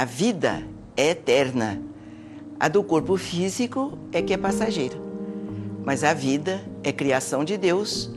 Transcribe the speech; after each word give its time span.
A 0.00 0.06
vida 0.06 0.66
é 0.96 1.10
eterna. 1.10 1.78
A 2.58 2.68
do 2.68 2.82
corpo 2.82 3.18
físico 3.18 3.98
é 4.10 4.22
que 4.22 4.32
é 4.32 4.38
passageira. 4.38 4.96
Mas 5.84 6.02
a 6.02 6.14
vida 6.14 6.64
é 6.82 6.90
criação 6.90 7.44
de 7.44 7.58
Deus, 7.58 8.10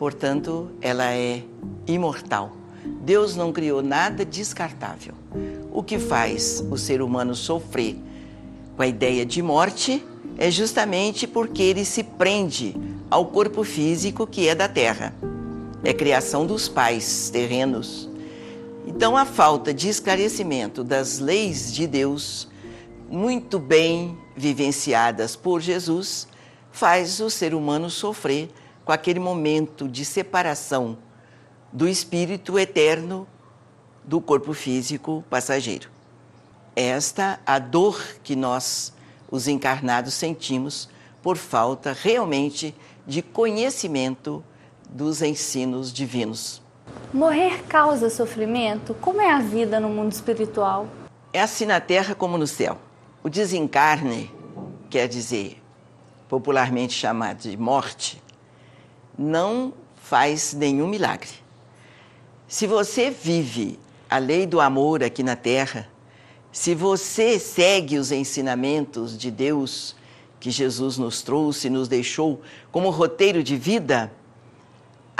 portanto, 0.00 0.72
ela 0.80 1.12
é 1.14 1.44
imortal. 1.86 2.56
Deus 3.02 3.36
não 3.36 3.52
criou 3.52 3.84
nada 3.84 4.24
descartável. 4.24 5.14
O 5.70 5.80
que 5.80 5.96
faz 5.96 6.60
o 6.68 6.76
ser 6.76 7.00
humano 7.00 7.36
sofrer 7.36 7.96
com 8.76 8.82
a 8.82 8.88
ideia 8.88 9.24
de 9.24 9.40
morte 9.40 10.04
é 10.36 10.50
justamente 10.50 11.28
porque 11.28 11.62
ele 11.62 11.84
se 11.84 12.02
prende 12.02 12.74
ao 13.08 13.26
corpo 13.26 13.62
físico 13.62 14.26
que 14.26 14.48
é 14.48 14.56
da 14.56 14.66
terra. 14.66 15.14
É 15.84 15.92
criação 15.92 16.44
dos 16.44 16.68
pais 16.68 17.30
terrenos. 17.30 18.10
Então, 18.86 19.16
a 19.16 19.24
falta 19.24 19.72
de 19.72 19.88
esclarecimento 19.88 20.82
das 20.82 21.18
leis 21.18 21.72
de 21.72 21.86
Deus, 21.86 22.48
muito 23.08 23.58
bem 23.58 24.18
vivenciadas 24.36 25.36
por 25.36 25.60
Jesus, 25.60 26.26
faz 26.72 27.20
o 27.20 27.30
ser 27.30 27.54
humano 27.54 27.88
sofrer 27.88 28.50
com 28.84 28.90
aquele 28.90 29.20
momento 29.20 29.88
de 29.88 30.04
separação 30.04 30.98
do 31.72 31.88
espírito 31.88 32.58
eterno 32.58 33.26
do 34.04 34.20
corpo 34.20 34.52
físico 34.52 35.24
passageiro. 35.30 35.88
Esta 36.74 37.38
a 37.46 37.58
dor 37.58 38.02
que 38.24 38.34
nós, 38.34 38.92
os 39.30 39.46
encarnados, 39.46 40.14
sentimos 40.14 40.88
por 41.22 41.36
falta 41.36 41.92
realmente 41.92 42.74
de 43.06 43.22
conhecimento 43.22 44.42
dos 44.90 45.22
ensinos 45.22 45.92
divinos. 45.92 46.61
Morrer 47.12 47.62
causa 47.68 48.08
sofrimento? 48.08 48.94
Como 48.94 49.20
é 49.20 49.30
a 49.30 49.38
vida 49.38 49.78
no 49.78 49.88
mundo 49.88 50.12
espiritual? 50.12 50.88
É 51.32 51.40
assim 51.40 51.66
na 51.66 51.80
terra 51.80 52.14
como 52.14 52.38
no 52.38 52.46
céu. 52.46 52.78
O 53.22 53.28
desencarne, 53.28 54.30
quer 54.88 55.08
dizer, 55.08 55.62
popularmente 56.28 56.94
chamado 56.94 57.42
de 57.42 57.56
morte, 57.56 58.22
não 59.18 59.74
faz 59.96 60.54
nenhum 60.54 60.86
milagre. 60.88 61.30
Se 62.48 62.66
você 62.66 63.10
vive 63.10 63.78
a 64.08 64.18
lei 64.18 64.46
do 64.46 64.60
amor 64.60 65.02
aqui 65.02 65.22
na 65.22 65.36
terra, 65.36 65.88
se 66.50 66.74
você 66.74 67.38
segue 67.38 67.96
os 67.96 68.12
ensinamentos 68.12 69.16
de 69.16 69.30
Deus 69.30 69.96
que 70.38 70.50
Jesus 70.50 70.98
nos 70.98 71.22
trouxe, 71.22 71.70
nos 71.70 71.88
deixou 71.88 72.42
como 72.70 72.90
roteiro 72.90 73.42
de 73.42 73.56
vida, 73.56 74.12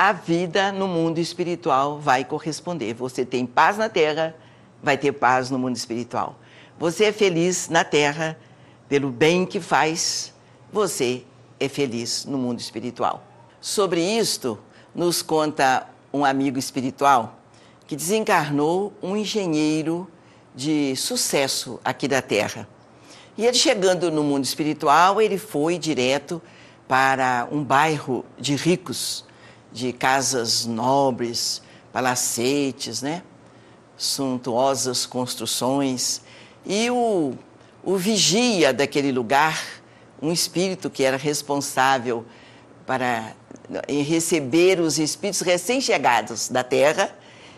a 0.08 0.10
vida 0.10 0.72
no 0.72 0.88
mundo 0.88 1.18
espiritual 1.18 2.00
vai 2.00 2.24
corresponder. 2.24 2.92
Você 2.94 3.24
tem 3.24 3.46
paz 3.46 3.78
na 3.78 3.88
terra, 3.88 4.34
vai 4.82 4.98
ter 4.98 5.12
paz 5.12 5.48
no 5.48 5.60
mundo 5.60 5.76
espiritual. 5.76 6.34
Você 6.76 7.04
é 7.04 7.12
feliz 7.12 7.68
na 7.68 7.84
terra 7.84 8.36
pelo 8.88 9.10
bem 9.10 9.46
que 9.46 9.60
faz, 9.60 10.34
você 10.72 11.22
é 11.60 11.68
feliz 11.68 12.24
no 12.24 12.36
mundo 12.36 12.58
espiritual. 12.58 13.22
Sobre 13.60 14.00
isto, 14.00 14.58
nos 14.92 15.22
conta 15.22 15.88
um 16.12 16.24
amigo 16.24 16.58
espiritual 16.58 17.38
que 17.86 17.94
desencarnou 17.94 18.92
um 19.00 19.16
engenheiro 19.16 20.10
de 20.52 20.96
sucesso 20.96 21.78
aqui 21.84 22.08
da 22.08 22.20
Terra. 22.20 22.68
E 23.38 23.46
ele 23.46 23.56
chegando 23.56 24.10
no 24.10 24.24
mundo 24.24 24.44
espiritual, 24.44 25.22
ele 25.22 25.38
foi 25.38 25.78
direto 25.78 26.42
para 26.88 27.46
um 27.52 27.62
bairro 27.62 28.24
de 28.36 28.56
ricos, 28.56 29.24
de 29.72 29.92
casas 29.92 30.66
nobres, 30.66 31.62
palacetes, 31.92 33.02
né? 33.02 33.22
suntuosas 33.96 35.06
construções. 35.06 36.22
E 36.66 36.90
o, 36.90 37.34
o 37.84 37.96
vigia 37.96 38.72
daquele 38.72 39.12
lugar, 39.12 39.62
um 40.20 40.32
espírito 40.32 40.90
que 40.90 41.04
era 41.04 41.16
responsável 41.16 42.24
para 42.86 43.32
em 43.88 44.02
receber 44.02 44.80
os 44.80 44.98
espíritos 44.98 45.40
recém-chegados 45.40 46.48
da 46.48 46.64
terra, 46.64 47.10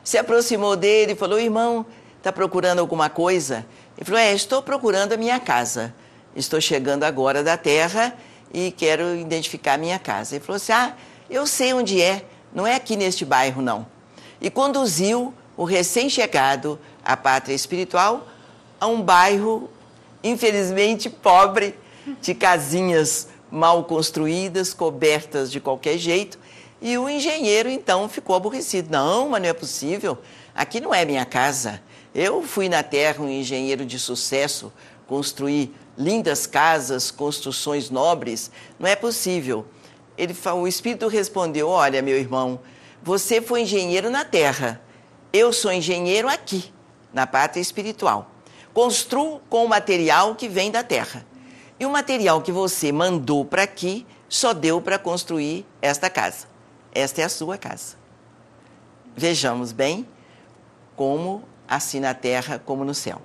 se 0.03 0.19
aproximou 0.19 0.77
dele 0.77 1.13
e 1.13 1.17
falou: 1.17 1.41
Irmão, 1.41 1.87
está 2.19 2.31
procurando 2.31 2.79
alguma 2.79 3.09
coisa? 3.09 3.67
Ele 3.97 4.05
falou: 4.05 4.21
É, 4.21 4.33
estou 4.33 4.63
procurando 4.63 5.13
a 5.15 5.17
minha 5.17 5.41
casa. 5.41 5.95
Estou 6.37 6.61
chegando 6.61 7.05
agora 7.05 7.43
da 7.43 7.57
terra 7.57 8.15
e 8.53 8.73
quero 8.73 9.15
identificar 9.15 9.75
a 9.75 9.79
minha 9.79 9.99
casa. 9.99 10.37
Ele 10.37 10.45
falou 10.45 10.57
assim: 10.57 10.73
Ah, 10.73 10.95
eu 11.29 11.47
sei 11.47 11.73
onde 11.73 12.01
é, 12.01 12.25
não 12.55 12.67
é 12.67 12.75
aqui 12.75 12.97
neste 12.97 13.25
bairro, 13.25 13.63
não. 13.63 13.87
E 14.41 14.51
conduziu 14.51 15.33
o 15.57 15.65
recém-chegado 15.65 16.79
à 17.05 17.17
pátria 17.17 17.55
espiritual 17.55 18.27
a 18.81 18.87
um 18.87 19.01
bairro, 19.01 19.71
infelizmente, 20.23 21.09
pobre, 21.09 21.75
de 22.21 22.35
casinhas 22.35 23.29
mal 23.51 23.85
construídas, 23.85 24.75
cobertas 24.75 25.51
de 25.51 25.61
qualquer 25.61 25.97
jeito. 25.97 26.39
E 26.83 26.99
o 26.99 27.09
engenheiro 27.09 27.69
então 27.71 28.09
ficou 28.09 28.37
aborrecido. 28.37 28.91
Não, 28.91 29.31
mas 29.31 29.41
não 29.43 29.49
é 29.49 29.53
possível. 29.53 30.19
Aqui 30.55 30.81
não 30.81 30.93
é 30.93 31.05
minha 31.05 31.25
casa. 31.25 31.81
Eu 32.15 32.43
fui 32.43 32.69
na 32.69 32.83
terra 32.83 33.23
um 33.23 33.29
engenheiro 33.29 33.87
de 33.87 33.99
sucesso, 33.99 34.73
construir 35.07 35.75
lindas 35.97 36.47
casas, 36.47 37.11
construções 37.11 37.91
nobres. 37.91 38.51
Não 38.79 38.89
é 38.89 38.95
possível. 38.95 39.65
Ele, 40.17 40.35
o 40.55 40.67
espírito 40.67 41.09
respondeu: 41.09 41.69
Olha, 41.69 42.03
meu 42.03 42.17
irmão, 42.17 42.61
você 43.03 43.41
foi 43.41 43.63
engenheiro 43.63 44.11
na 44.11 44.25
terra. 44.25 44.81
Eu 45.33 45.53
sou 45.53 45.73
engenheiro 45.73 46.29
aqui, 46.29 46.73
na 47.13 47.27
pátria 47.27 47.61
espiritual. 47.61 48.31
Construo 48.73 49.41
com 49.49 49.65
o 49.65 49.69
material 49.69 50.35
que 50.35 50.49
vem 50.49 50.71
da 50.71 50.83
terra. 50.83 51.27
E 51.79 51.85
o 51.85 51.91
material 51.91 52.41
que 52.41 52.53
você 52.53 52.93
mandou 52.93 53.45
para 53.45 53.65
aqui 53.65 54.07
só 54.29 54.53
deu 54.53 54.81
para 54.81 54.99
construir 54.99 55.67
esta 55.83 56.09
casa. 56.09 56.47
Esta 56.93 57.23
é 57.23 57.25
a 57.25 57.29
sua 57.29 57.59
casa. 57.59 57.97
Vejamos 59.17 59.73
bem 59.73 60.07
como 60.97 61.43
assim 61.67 62.01
na 62.01 62.15
terra 62.15 62.61
como 62.65 62.85
no 62.85 62.95
céu. 62.95 63.21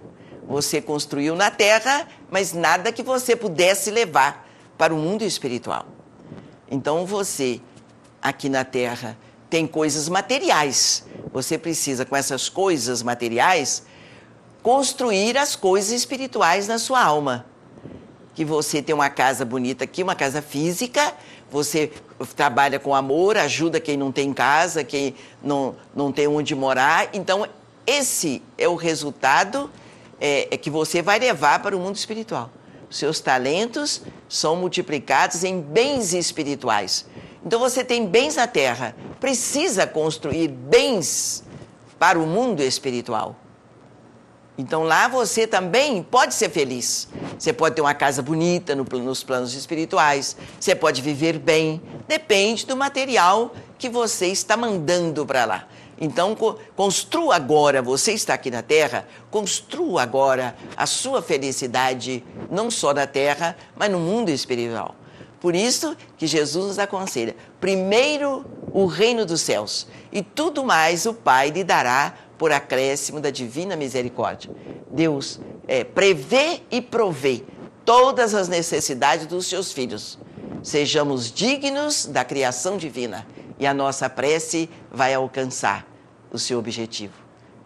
Você 0.47 0.81
construiu 0.81 1.35
na 1.35 1.51
terra, 1.51 2.07
mas 2.29 2.53
nada 2.53 2.91
que 2.91 3.03
você 3.03 3.35
pudesse 3.35 3.91
levar 3.91 4.47
para 4.77 4.93
o 4.93 4.97
mundo 4.97 5.23
espiritual. 5.23 5.85
Então 6.69 7.05
você, 7.05 7.59
aqui 8.21 8.49
na 8.49 8.63
terra, 8.63 9.17
tem 9.49 9.65
coisas 9.65 10.07
materiais. 10.07 11.05
Você 11.33 11.57
precisa, 11.57 12.05
com 12.05 12.15
essas 12.15 12.49
coisas 12.49 13.01
materiais, 13.01 13.83
construir 14.61 15.37
as 15.37 15.55
coisas 15.55 15.91
espirituais 15.91 16.67
na 16.67 16.77
sua 16.77 17.01
alma 17.03 17.45
que 18.39 18.45
você 18.45 18.81
tem 18.81 18.95
uma 18.95 19.09
casa 19.09 19.43
bonita 19.43 19.83
aqui, 19.83 20.01
uma 20.01 20.15
casa 20.15 20.41
física, 20.41 21.13
você 21.51 21.91
trabalha 22.37 22.79
com 22.79 22.95
amor, 22.95 23.35
ajuda 23.35 23.81
quem 23.81 23.97
não 23.97 24.13
tem 24.13 24.31
casa, 24.31 24.81
quem 24.81 25.13
não, 25.43 25.75
não 25.93 26.09
tem 26.09 26.25
onde 26.25 26.55
morar. 26.55 27.09
Então, 27.11 27.45
esse 27.85 28.41
é 28.57 28.65
o 28.65 28.75
resultado 28.75 29.69
é, 30.21 30.47
é 30.51 30.57
que 30.57 30.69
você 30.69 31.01
vai 31.01 31.19
levar 31.19 31.61
para 31.61 31.75
o 31.75 31.79
mundo 31.81 31.97
espiritual. 31.97 32.49
Seus 32.89 33.19
talentos 33.19 34.01
são 34.27 34.55
multiplicados 34.55 35.43
em 35.43 35.61
bens 35.61 36.13
espirituais. 36.13 37.05
Então, 37.45 37.59
você 37.59 37.83
tem 37.83 38.05
bens 38.05 38.35
na 38.35 38.47
terra, 38.47 38.95
precisa 39.19 39.87
construir 39.87 40.47
bens 40.47 41.43
para 41.97 42.17
o 42.17 42.25
mundo 42.25 42.61
espiritual. 42.61 43.35
Então 44.59 44.83
lá 44.83 45.07
você 45.07 45.47
também 45.47 46.03
pode 46.03 46.33
ser 46.33 46.49
feliz. 46.49 47.07
Você 47.37 47.53
pode 47.53 47.75
ter 47.75 47.81
uma 47.81 47.93
casa 47.93 48.21
bonita 48.21 48.75
no, 48.75 48.83
nos 48.83 49.23
planos 49.23 49.53
espirituais, 49.53 50.35
você 50.59 50.75
pode 50.75 51.01
viver 51.01 51.39
bem, 51.39 51.81
depende 52.09 52.65
do 52.65 52.75
material 52.75 53.55
que 53.77 53.87
você 53.87 54.27
está 54.27 54.57
mandando 54.57 55.25
para 55.25 55.45
lá. 55.45 55.65
Então, 55.99 56.35
construa 56.77 57.35
agora, 57.35 57.81
você 57.81 58.13
está 58.13 58.33
aqui 58.33 58.49
na 58.49 58.61
Terra, 58.61 59.05
construa 59.29 60.01
agora 60.01 60.55
a 60.77 60.85
sua 60.85 61.21
felicidade, 61.21 62.23
não 62.49 62.71
só 62.71 62.93
na 62.93 63.05
Terra, 63.05 63.57
mas 63.75 63.91
no 63.91 63.99
mundo 63.99 64.29
espiritual. 64.29 64.95
Por 65.41 65.53
isso 65.53 65.95
que 66.17 66.25
Jesus 66.25 66.67
nos 66.67 66.79
aconselha: 66.79 67.35
primeiro 67.59 68.45
o 68.71 68.85
reino 68.85 69.25
dos 69.25 69.41
céus, 69.41 69.87
e 70.09 70.21
tudo 70.21 70.63
mais 70.63 71.05
o 71.05 71.13
Pai 71.13 71.49
lhe 71.49 71.65
dará 71.65 72.13
por 72.37 72.53
acréscimo 72.53 73.19
da 73.19 73.29
divina 73.29 73.75
misericórdia. 73.75 74.49
Deus 74.89 75.39
é, 75.67 75.83
prevê 75.83 76.61
e 76.71 76.81
provê 76.81 77.43
todas 77.83 78.33
as 78.33 78.47
necessidades 78.47 79.25
dos 79.25 79.47
seus 79.47 79.73
filhos. 79.73 80.17
Sejamos 80.63 81.29
dignos 81.31 82.05
da 82.05 82.23
criação 82.23 82.77
divina 82.77 83.25
e 83.59 83.67
a 83.67 83.73
nossa 83.73 84.09
prece 84.09 84.69
vai 84.89 85.13
alcançar 85.13 85.85
o 86.31 86.39
seu 86.39 86.57
objetivo, 86.57 87.13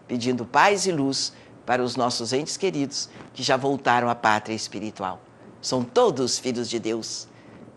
pedindo 0.08 0.44
paz 0.44 0.86
e 0.86 0.92
luz 0.92 1.32
para 1.64 1.82
os 1.82 1.96
nossos 1.96 2.32
entes 2.32 2.56
queridos 2.56 3.08
que 3.32 3.42
já 3.42 3.56
voltaram 3.56 4.08
à 4.08 4.14
pátria 4.14 4.54
espiritual. 4.54 5.20
São 5.62 5.82
todos 5.82 6.38
filhos 6.38 6.68
de 6.68 6.78
Deus. 6.78 7.26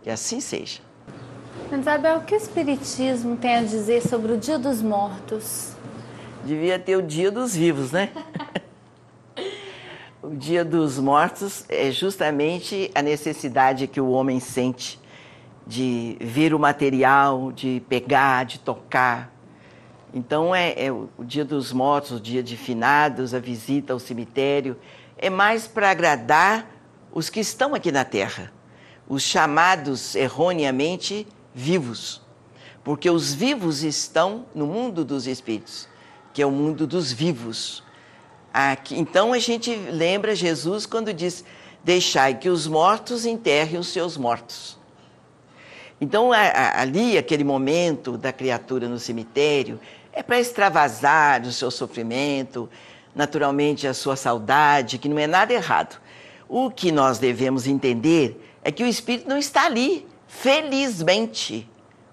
Que 0.04 0.10
assim 0.10 0.42
seja. 0.42 0.81
Isabel, 1.72 2.18
o 2.18 2.22
que 2.24 2.34
o 2.34 2.38
Espiritismo 2.38 3.36
tem 3.36 3.56
a 3.56 3.64
dizer 3.64 4.02
sobre 4.02 4.31
o 4.31 4.38
Dia 4.38 4.58
dos 4.58 4.81
Mortos? 4.81 5.74
Devia 6.46 6.80
ter 6.80 6.96
o 6.96 7.02
dia 7.02 7.30
dos 7.30 7.56
vivos, 7.56 7.92
né? 7.92 8.12
O 10.20 10.36
dia 10.36 10.66
dos 10.66 11.00
mortos 11.00 11.63
é 11.70 11.90
justamente 11.90 12.92
a 12.94 13.02
necessidade 13.02 13.88
que 13.88 14.02
o 14.02 14.10
homem 14.10 14.42
sente 14.42 15.00
de 15.68 16.18
ver 16.22 16.54
o 16.54 16.60
material, 16.60 17.52
de 17.52 17.84
pegar, 17.90 18.46
de 18.46 18.60
tocar. 18.60 19.34
Então 20.14 20.56
é, 20.56 20.74
é 20.78 20.92
o 20.92 21.10
dia 21.19 21.44
dos 21.44 21.74
mortos, 21.74 22.12
o 22.14 22.19
dia 22.19 22.42
de 22.42 22.56
finados, 22.56 23.34
a 23.34 23.40
visita 23.40 23.92
ao 23.92 24.00
cemitério, 24.00 24.78
é 25.18 25.30
mais 25.30 25.68
para 25.68 25.92
agradar 25.92 26.66
os 27.12 27.30
que 27.30 27.42
estão 27.42 27.75
aqui 27.75 27.92
na 27.92 28.06
terra, 28.06 28.54
os 29.10 29.24
chamados 29.24 30.16
erroneamente 30.16 31.28
vivos. 31.54 32.22
Porque 32.84 33.10
os 33.10 33.34
vivos 33.34 33.84
estão 33.84 34.46
no 34.56 34.66
mundo 34.66 35.04
dos 35.04 35.28
espíritos, 35.28 35.90
que 36.34 36.42
é 36.42 36.46
o 36.46 36.52
mundo 36.52 36.88
dos 36.88 37.12
vivos. 37.12 37.84
Aqui, 38.54 38.98
então 38.98 39.34
a 39.34 39.40
gente 39.40 39.75
lembra 39.75 40.34
Jesus 40.34 40.86
quando 40.86 41.13
diz: 41.13 41.44
Deixai 41.84 42.36
que 42.36 42.48
os 42.48 42.66
mortos 42.66 43.25
enterrem 43.25 43.78
os 43.78 43.88
seus 43.88 44.16
mortos. 44.16 44.76
Então, 46.00 46.32
a, 46.32 46.38
a, 46.38 46.82
ali, 46.82 47.18
aquele 47.18 47.44
momento 47.44 48.18
da 48.18 48.32
criatura 48.32 48.88
no 48.88 49.00
cemitério, 49.00 49.80
é 50.14 50.22
para 50.22 50.40
extravasar 50.40 51.42
o 51.44 51.52
seu 51.52 51.72
sofrimento, 51.72 52.70
naturalmente 53.16 53.88
a 53.88 53.94
sua 53.94 54.16
saudade, 54.16 54.98
que 54.98 55.10
não 55.10 55.18
é 55.18 55.28
nada 55.28 55.54
errado. 55.54 56.00
O 56.48 56.70
que 56.70 56.92
nós 56.92 57.18
devemos 57.18 57.68
entender 57.68 58.40
é 58.64 58.72
que 58.72 58.84
o 58.84 58.88
espírito 58.88 59.28
não 59.28 59.38
está 59.38 59.66
ali, 59.66 60.08
felizmente. 60.28 61.70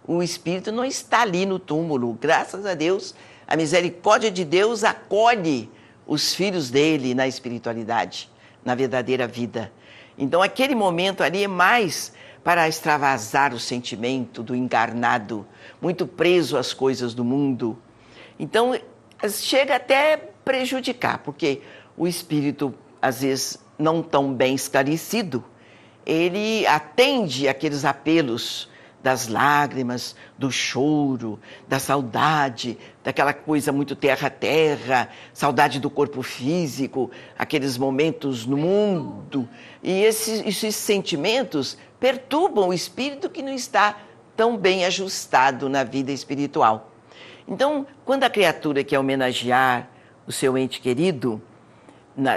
O 0.06 0.22
espírito 0.22 0.72
não 0.72 0.84
está 0.84 1.22
ali 1.22 1.46
no 1.46 1.58
túmulo. 1.58 2.16
Graças 2.20 2.66
a 2.66 2.74
Deus, 2.74 3.14
a 3.46 3.56
misericórdia 3.56 4.30
de 4.30 4.44
Deus 4.44 4.82
acolhe 4.82 5.70
os 6.06 6.34
filhos 6.34 6.70
dele 6.70 7.14
na 7.14 7.26
espiritualidade, 7.26 8.30
na 8.64 8.74
verdadeira 8.74 9.26
vida. 9.26 9.72
Então, 10.16 10.42
aquele 10.42 10.74
momento 10.74 11.22
ali 11.22 11.44
é 11.44 11.48
mais 11.48 12.12
para 12.44 12.68
extravasar 12.68 13.54
o 13.54 13.58
sentimento 13.58 14.42
do 14.42 14.54
encarnado, 14.54 15.46
muito 15.80 16.06
preso 16.06 16.58
às 16.58 16.74
coisas 16.74 17.14
do 17.14 17.24
mundo. 17.24 17.78
Então, 18.38 18.78
chega 19.30 19.76
até 19.76 20.18
prejudicar, 20.44 21.18
porque 21.18 21.62
o 21.96 22.06
espírito, 22.06 22.74
às 23.00 23.22
vezes, 23.22 23.58
não 23.78 24.02
tão 24.02 24.32
bem 24.32 24.54
esclarecido, 24.54 25.42
ele 26.04 26.66
atende 26.66 27.48
aqueles 27.48 27.82
apelos 27.82 28.68
das 29.04 29.28
lágrimas, 29.28 30.16
do 30.38 30.50
choro, 30.50 31.38
da 31.68 31.78
saudade, 31.78 32.78
daquela 33.04 33.34
coisa 33.34 33.70
muito 33.70 33.94
terra-terra, 33.94 35.10
saudade 35.34 35.78
do 35.78 35.90
corpo 35.90 36.22
físico, 36.22 37.10
aqueles 37.38 37.76
momentos 37.76 38.46
no 38.46 38.56
mundo. 38.56 39.46
E 39.82 40.02
esses, 40.02 40.40
esses 40.46 40.74
sentimentos 40.74 41.76
perturbam 42.00 42.68
o 42.68 42.72
espírito 42.72 43.28
que 43.28 43.42
não 43.42 43.52
está 43.52 43.98
tão 44.34 44.56
bem 44.56 44.86
ajustado 44.86 45.68
na 45.68 45.84
vida 45.84 46.10
espiritual. 46.10 46.90
Então, 47.46 47.86
quando 48.06 48.24
a 48.24 48.30
criatura 48.30 48.82
quer 48.82 48.98
homenagear 48.98 49.86
o 50.26 50.32
seu 50.32 50.56
ente 50.56 50.80
querido, 50.80 51.42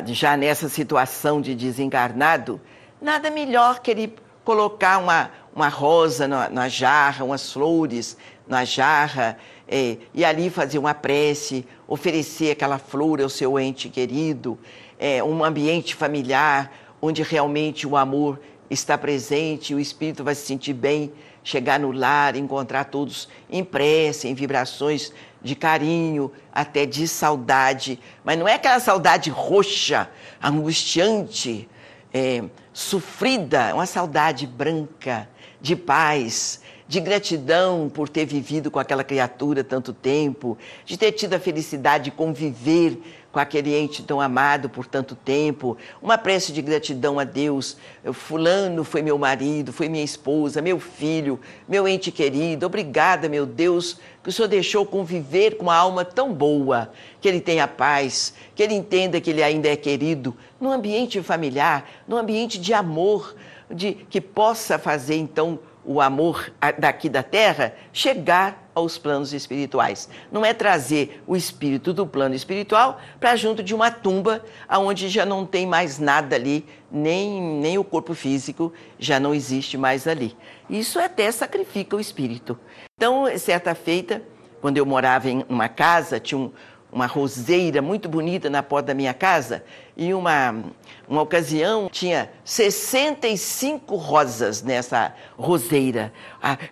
já 0.07 0.35
nessa 0.35 0.67
situação 0.67 1.39
de 1.39 1.55
desencarnado, 1.55 2.59
nada 3.01 3.31
melhor 3.31 3.79
que 3.79 3.89
ele 3.89 4.13
colocar 4.47 4.97
uma, 4.97 5.29
uma 5.57 5.69
rosa 5.69 6.27
na, 6.27 6.49
na 6.49 6.69
jarra, 6.69 7.25
umas 7.25 7.51
flores 7.51 8.15
na 8.47 8.63
jarra, 8.63 9.39
é, 9.67 9.97
e 10.13 10.23
ali 10.23 10.51
fazer 10.51 10.77
uma 10.77 10.93
prece, 10.93 11.65
oferecer 11.87 12.51
aquela 12.51 12.77
flor 12.77 13.19
ao 13.19 13.27
seu 13.27 13.59
ente 13.59 13.89
querido, 13.89 14.57
é, 14.99 15.23
um 15.23 15.43
ambiente 15.43 15.95
familiar 15.95 16.71
onde 17.01 17.23
realmente 17.23 17.87
o 17.87 17.97
amor 17.97 18.39
está 18.69 18.99
presente, 18.99 19.73
o 19.73 19.79
espírito 19.79 20.23
vai 20.23 20.35
se 20.35 20.45
sentir 20.45 20.73
bem, 20.73 21.11
chegar 21.43 21.79
no 21.79 21.91
lar, 21.91 22.35
encontrar 22.35 22.83
todos 22.83 23.27
em 23.49 23.63
prece, 23.63 24.27
em 24.27 24.35
vibrações 24.35 25.11
de 25.41 25.55
carinho, 25.55 26.31
até 26.53 26.85
de 26.85 27.07
saudade, 27.07 27.99
mas 28.23 28.37
não 28.37 28.47
é 28.47 28.53
aquela 28.53 28.79
saudade 28.79 29.31
roxa, 29.31 30.07
angustiante, 30.39 31.67
é, 32.13 32.43
sofrida, 32.71 33.69
é 33.69 33.73
uma 33.73 33.87
saudade 33.87 34.45
branca, 34.45 35.27
de 35.61 35.75
paz, 35.75 36.61
de 36.87 36.99
gratidão 36.99 37.91
por 37.93 38.07
ter 38.07 38.25
vivido 38.25 38.71
com 38.71 38.79
aquela 38.79 39.03
criatura 39.03 39.63
tanto 39.63 39.91
tempo, 39.91 40.57
de 40.85 40.97
ter 40.97 41.11
tido 41.11 41.33
a 41.33 41.39
felicidade 41.39 42.05
de 42.05 42.11
conviver 42.11 42.97
com 43.37 43.41
aquele 43.41 43.75
ente 43.75 44.01
tão 44.01 44.19
amado 44.19 44.69
por 44.69 44.87
tanto 44.87 45.13
tempo, 45.13 45.77
uma 46.01 46.17
prece 46.17 46.51
de 46.51 46.61
gratidão 46.61 47.19
a 47.19 47.23
Deus. 47.23 47.77
Fulano 48.13 48.83
foi 48.83 49.01
meu 49.01 49.17
marido, 49.17 49.71
foi 49.73 49.89
minha 49.89 50.03
esposa, 50.03 50.61
meu 50.61 50.79
filho, 50.79 51.39
meu 51.67 51.87
ente 51.87 52.09
querido. 52.09 52.65
Obrigada, 52.65 53.29
meu 53.29 53.45
Deus, 53.45 53.99
que 54.23 54.29
o 54.29 54.31
Senhor 54.31 54.47
deixou 54.47 54.85
conviver 54.85 55.57
com 55.57 55.63
uma 55.63 55.75
alma 55.75 56.03
tão 56.03 56.33
boa, 56.33 56.91
que 57.21 57.27
ele 57.27 57.41
tenha 57.41 57.67
paz, 57.67 58.33
que 58.55 58.63
ele 58.63 58.73
entenda 58.73 59.21
que 59.21 59.29
ele 59.29 59.43
ainda 59.43 59.67
é 59.67 59.75
querido, 59.75 60.35
num 60.59 60.71
ambiente 60.71 61.21
familiar, 61.21 61.87
num 62.07 62.17
ambiente 62.17 62.57
de 62.57 62.73
amor, 62.73 63.35
de 63.69 63.93
que 63.93 64.21
possa 64.21 64.79
fazer 64.79 65.15
então 65.15 65.59
o 65.87 66.01
amor 66.01 66.51
daqui 66.77 67.07
da 67.07 67.23
terra 67.23 67.73
chegar 67.93 68.69
aos 68.75 68.97
planos 68.97 69.31
espirituais. 69.31 70.09
Não 70.29 70.45
é 70.45 70.53
trazer 70.53 71.23
o 71.25 71.35
espírito 71.35 71.93
do 71.93 72.05
plano 72.05 72.35
espiritual 72.35 72.99
para 73.19 73.37
junto 73.37 73.63
de 73.63 73.73
uma 73.73 73.89
tumba 73.89 74.43
aonde 74.67 75.07
já 75.07 75.25
não 75.25 75.45
tem 75.45 75.65
mais 75.65 75.97
nada 75.97 76.35
ali, 76.35 76.65
nem, 76.91 77.41
nem 77.41 77.77
o 77.77 77.85
corpo 77.85 78.13
físico 78.13 78.73
já 78.99 79.17
não 79.17 79.33
existe 79.33 79.77
mais 79.77 80.07
ali. 80.07 80.35
Isso 80.69 80.99
até 80.99 81.31
sacrifica 81.31 81.95
o 81.95 82.01
espírito. 82.01 82.59
Então, 82.97 83.25
certa 83.37 83.73
feita, 83.73 84.21
quando 84.59 84.77
eu 84.77 84.85
morava 84.85 85.29
em 85.29 85.45
uma 85.47 85.69
casa, 85.69 86.19
tinha 86.19 86.37
um, 86.37 86.51
uma 86.91 87.05
roseira 87.05 87.81
muito 87.81 88.07
bonita 88.07 88.49
na 88.49 88.63
porta 88.63 88.87
da 88.87 88.93
minha 88.93 89.13
casa 89.13 89.63
e 89.95 90.13
uma, 90.13 90.63
uma 91.07 91.21
ocasião 91.21 91.89
tinha 91.91 92.29
65 92.45 93.95
rosas 93.95 94.61
nessa 94.61 95.13
roseira, 95.37 96.13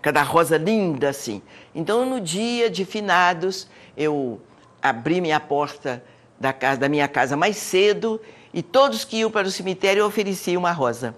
cada 0.01 0.21
rosa 0.21 0.57
linda 0.57 1.09
assim. 1.09 1.41
Então 1.73 2.05
no 2.05 2.21
dia 2.21 2.69
de 2.69 2.85
finados 2.85 3.67
eu 3.97 4.39
abri 4.81 5.19
minha 5.19 5.39
porta 5.39 6.03
da, 6.39 6.53
casa, 6.53 6.79
da 6.79 6.89
minha 6.89 7.07
casa 7.07 7.35
mais 7.35 7.57
cedo 7.57 8.21
e 8.53 8.63
todos 8.63 9.03
que 9.03 9.17
iam 9.17 9.29
para 9.29 9.47
o 9.47 9.51
cemitério 9.51 10.01
eu 10.01 10.07
oferecia 10.07 10.57
uma 10.57 10.71
rosa. 10.71 11.15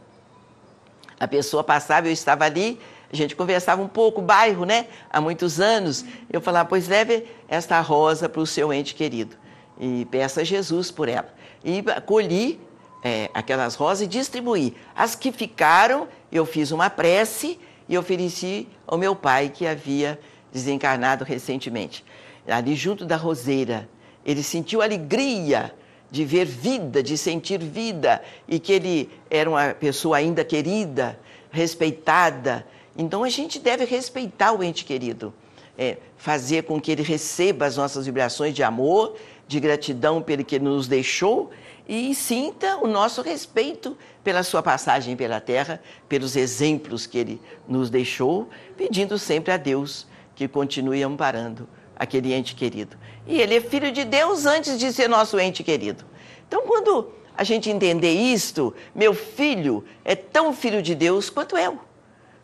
A 1.19 1.27
pessoa 1.27 1.63
passava, 1.63 2.07
eu 2.07 2.13
estava 2.13 2.45
ali, 2.45 2.79
a 3.11 3.15
gente 3.15 3.35
conversava 3.35 3.81
um 3.81 3.87
pouco, 3.87 4.21
bairro, 4.21 4.65
né? 4.65 4.87
Há 5.09 5.21
muitos 5.21 5.59
anos. 5.59 6.03
Eu 6.31 6.41
falava, 6.41 6.67
pois 6.67 6.87
leve 6.87 7.25
esta 7.47 7.79
rosa 7.79 8.27
para 8.27 8.41
o 8.41 8.47
seu 8.47 8.73
ente 8.73 8.93
querido 8.93 9.35
e 9.79 10.05
peça 10.05 10.41
a 10.41 10.43
Jesus 10.43 10.91
por 10.91 11.07
ela. 11.07 11.33
E 11.63 11.83
colhi 12.05 12.59
é, 13.03 13.29
aquelas 13.33 13.75
rosas 13.75 14.01
e 14.01 14.07
distribuí. 14.07 14.75
As 14.95 15.15
que 15.15 15.31
ficaram, 15.31 16.07
eu 16.31 16.45
fiz 16.45 16.71
uma 16.71 16.89
prece 16.89 17.59
e 17.87 17.97
ofereci 17.97 18.67
ao 18.85 18.97
meu 18.97 19.15
pai 19.15 19.49
que 19.49 19.65
havia 19.65 20.19
desencarnado 20.51 21.23
recentemente. 21.23 22.03
Ali 22.47 22.75
junto 22.75 23.05
da 23.05 23.15
roseira, 23.15 23.87
ele 24.25 24.43
sentiu 24.43 24.81
alegria 24.81 25.73
de 26.09 26.25
ver 26.25 26.45
vida, 26.45 27.03
de 27.03 27.17
sentir 27.17 27.59
vida 27.59 28.21
e 28.47 28.59
que 28.59 28.71
ele 28.71 29.09
era 29.29 29.49
uma 29.49 29.73
pessoa 29.73 30.17
ainda 30.17 30.43
querida, 30.43 31.19
respeitada 31.51 32.65
então 32.97 33.23
a 33.23 33.29
gente 33.29 33.59
deve 33.59 33.85
respeitar 33.85 34.51
o 34.53 34.63
ente 34.63 34.83
querido, 34.83 35.33
é, 35.77 35.97
fazer 36.17 36.63
com 36.63 36.81
que 36.81 36.91
ele 36.91 37.03
receba 37.03 37.65
as 37.65 37.77
nossas 37.77 38.05
vibrações 38.05 38.55
de 38.55 38.63
amor, 38.63 39.15
de 39.47 39.59
gratidão 39.59 40.21
pelo 40.21 40.43
que 40.43 40.57
nos 40.57 40.87
deixou 40.87 41.51
e 41.87 42.13
sinta 42.13 42.77
o 42.77 42.87
nosso 42.87 43.21
respeito 43.21 43.97
pela 44.23 44.43
sua 44.43 44.61
passagem 44.61 45.15
pela 45.15 45.39
terra, 45.39 45.81
pelos 46.09 46.35
exemplos 46.35 47.05
que 47.05 47.17
ele 47.17 47.41
nos 47.67 47.89
deixou, 47.89 48.49
pedindo 48.75 49.17
sempre 49.17 49.53
a 49.53 49.57
Deus 49.57 50.05
que 50.35 50.47
continue 50.47 51.01
amparando 51.01 51.67
aquele 51.95 52.33
ente 52.33 52.55
querido. 52.55 52.97
E 53.25 53.39
ele 53.39 53.55
é 53.55 53.61
filho 53.61 53.91
de 53.91 54.03
Deus 54.03 54.45
antes 54.45 54.77
de 54.77 54.91
ser 54.91 55.07
nosso 55.07 55.39
ente 55.39 55.63
querido. 55.63 56.03
Então, 56.47 56.63
quando 56.63 57.09
a 57.35 57.43
gente 57.43 57.69
entender 57.69 58.11
isto, 58.11 58.73
meu 58.93 59.13
filho 59.13 59.85
é 60.03 60.15
tão 60.15 60.53
filho 60.53 60.81
de 60.81 60.93
Deus 60.93 61.29
quanto 61.29 61.57
eu. 61.57 61.79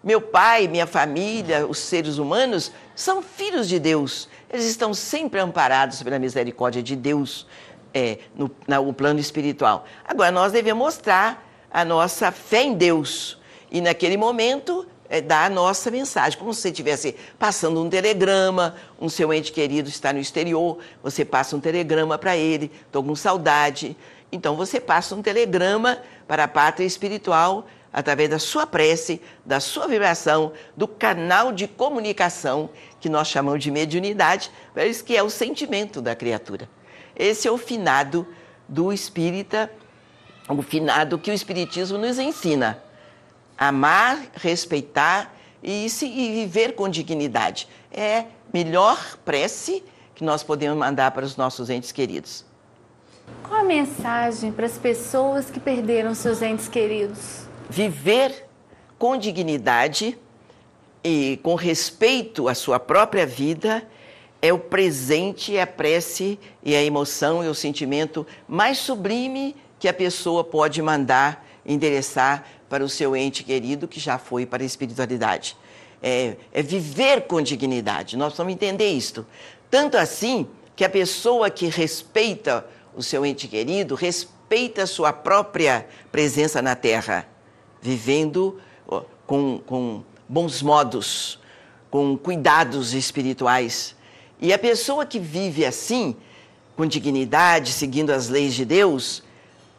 Meu 0.04 0.20
pai, 0.20 0.68
minha 0.68 0.86
família, 0.86 1.66
os 1.66 1.78
seres 1.78 2.18
humanos 2.18 2.74
são 2.94 3.22
filhos 3.22 3.70
de 3.70 3.80
Deus. 3.80 4.28
Eles 4.52 4.66
estão 4.66 4.94
sempre 4.94 5.40
amparados 5.40 6.04
pela 6.04 6.20
misericórdia 6.20 6.84
de 6.84 6.94
Deus 6.94 7.48
é, 7.94 8.18
no, 8.36 8.52
no 8.68 8.94
plano 8.94 9.22
espiritual. 9.22 9.86
Agora, 10.06 10.30
nós 10.30 10.52
devemos 10.52 10.84
mostrar 10.84 11.48
a 11.72 11.86
nossa 11.86 12.34
fé 12.34 12.64
em 12.64 12.74
Deus. 12.74 13.40
E 13.72 13.80
naquele 13.80 14.18
momento, 14.18 14.86
é, 15.10 15.22
dar 15.22 15.46
a 15.46 15.50
nossa 15.50 15.90
mensagem. 15.90 16.38
Como 16.38 16.54
se 16.54 16.62
você 16.62 16.70
estivesse 16.70 17.16
passando 17.40 17.82
um 17.82 17.90
telegrama, 17.90 18.76
um 19.00 19.08
seu 19.08 19.34
ente 19.34 19.54
querido 19.54 19.88
está 19.88 20.12
no 20.12 20.20
exterior, 20.20 20.80
você 21.02 21.24
passa 21.24 21.56
um 21.56 21.62
telegrama 21.62 22.18
para 22.18 22.36
ele, 22.36 22.72
estou 22.86 23.02
com 23.02 23.16
saudade. 23.16 23.96
Então 24.32 24.56
você 24.56 24.82
passa 24.82 25.16
um 25.16 25.22
telegrama 25.22 26.00
para 26.28 26.44
a 26.44 26.48
pátria 26.48 26.86
espiritual 26.86 27.68
através 27.94 28.30
da 28.30 28.40
sua 28.40 28.66
prece, 28.66 29.22
da 29.46 29.60
sua 29.60 29.88
vibração, 29.88 30.52
do 30.76 30.88
canal 30.88 31.52
de 31.52 31.68
comunicação 31.68 32.72
que 33.00 33.08
nós 33.08 33.28
chamamos 33.28 33.64
de 33.64 33.70
mediunidade, 33.70 34.50
mas 34.76 35.02
que 35.02 35.16
é 35.16 35.22
o 35.22 35.30
sentimento 35.30 36.02
da 36.02 36.16
criatura. 36.16 36.68
Esse 37.16 37.48
é 37.48 37.52
o 37.52 37.58
finado 37.58 38.28
do 38.68 38.92
espírita, 38.92 39.72
o 40.50 40.62
finado 40.64 41.20
que 41.20 41.30
o 41.30 41.34
espiritismo 41.34 42.00
nos 42.00 42.18
ensina. 42.18 42.84
Amar, 43.56 44.20
respeitar 44.34 45.32
e, 45.62 45.88
se, 45.90 46.08
e 46.08 46.44
viver 46.44 46.74
com 46.74 46.90
dignidade. 46.90 47.68
É 47.92 48.26
melhor 48.52 49.18
prece 49.24 49.84
que 50.16 50.24
nós 50.24 50.42
podemos 50.42 50.78
mandar 50.78 51.12
para 51.12 51.24
os 51.24 51.38
nossos 51.38 51.70
entes 51.70 51.92
queridos. 51.92 52.44
Qual 53.44 53.62
a 53.62 53.64
mensagem 53.64 54.52
para 54.52 54.66
as 54.66 54.78
pessoas 54.78 55.50
que 55.50 55.60
perderam 55.60 56.14
seus 56.16 56.42
entes 56.42 56.68
queridos? 56.68 57.53
Viver 57.76 58.46
com 59.00 59.18
dignidade 59.18 60.16
e 61.04 61.40
com 61.42 61.56
respeito 61.56 62.48
à 62.48 62.54
sua 62.54 62.80
própria 62.80 63.26
vida 63.26 63.82
é 64.40 64.54
o 64.54 64.60
presente, 64.60 65.58
é 65.58 65.64
a 65.64 65.66
prece 65.66 66.38
e 66.62 66.76
a 66.76 66.84
emoção 66.84 67.44
e 67.44 67.48
o 67.48 67.56
sentimento 67.56 68.28
mais 68.48 68.78
sublime 68.78 69.56
que 69.80 69.88
a 69.88 69.94
pessoa 69.94 70.44
pode 70.44 70.84
mandar 70.84 71.44
endereçar 71.66 72.46
para 72.70 72.84
o 72.84 72.90
seu 72.90 73.16
ente 73.16 73.44
querido 73.44 73.88
que 73.88 74.00
já 74.00 74.20
foi 74.20 74.46
para 74.46 74.62
a 74.62 74.68
espiritualidade. 74.68 75.58
É, 76.00 76.36
é 76.54 76.62
viver 76.62 77.22
com 77.22 77.42
dignidade. 77.42 78.16
Nós 78.16 78.38
vamos 78.38 78.54
entender 78.54 78.92
isto. 78.92 79.26
Tanto 79.72 79.98
assim 79.98 80.48
que 80.76 80.86
a 80.86 80.90
pessoa 80.90 81.50
que 81.50 81.66
respeita 81.66 82.68
o 82.96 83.02
seu 83.02 83.26
ente 83.26 83.48
querido 83.48 83.96
respeita 83.96 84.84
a 84.84 84.88
sua 84.88 85.12
própria 85.12 85.88
presença 86.12 86.62
na 86.62 86.76
Terra, 86.76 87.33
vivendo 87.84 88.60
com, 89.28 89.60
com 89.66 90.04
bons 90.28 90.62
modos, 90.62 91.38
com 91.92 92.18
cuidados 92.18 92.94
espirituais. 92.94 93.96
E 94.42 94.52
a 94.52 94.58
pessoa 94.58 95.06
que 95.06 95.20
vive 95.20 95.66
assim, 95.66 96.16
com 96.76 96.86
dignidade, 96.86 97.72
seguindo 97.72 98.12
as 98.12 98.30
leis 98.30 98.54
de 98.54 98.66
Deus, 98.66 99.22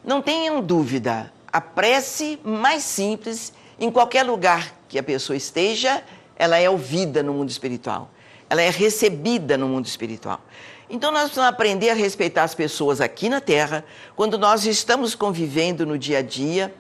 não 0.05 0.23
tenham 0.23 0.63
dúvida, 0.63 1.33
a 1.53 1.61
prece 1.61 2.39
mais 2.45 2.85
simples, 2.85 3.53
em 3.81 3.91
qualquer 3.91 4.23
lugar 4.23 4.79
que 4.89 4.99
a 4.99 5.03
pessoa 5.03 5.37
esteja, 5.37 6.05
ela 6.37 6.59
é 6.59 6.69
ouvida 6.69 7.23
no 7.23 7.33
mundo 7.33 7.49
espiritual 7.49 8.11
ela 8.49 8.63
é 8.63 8.71
recebida 8.71 9.57
no 9.57 9.69
mundo 9.69 9.87
espiritual. 9.87 10.41
Então 10.89 11.11
nós 11.11 11.25
precisamos 11.25 11.51
aprender 11.51 11.91
a 11.91 11.95
respeitar 11.95 12.45
as 12.45 12.55
pessoas 12.55 13.01
aqui 13.01 13.29
na 13.29 13.41
Terra, 13.41 13.85
quando 14.15 14.39
nós 14.39 14.67
estamos 14.67 15.15
convivendo 15.15 15.87
no 15.87 15.99
dia 15.99 16.19
a 16.19 16.23
dia. 16.23 16.73